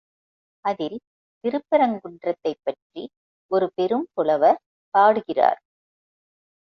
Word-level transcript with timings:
அதில் 0.65 0.95
திருப்பரங்குன்றத்தைப் 1.43 2.63
பற்றி 2.63 3.03
ஒரு 3.51 3.71
பெரும் 3.75 4.07
புலவர் 4.13 4.59
பாடுகிறார். 4.93 5.61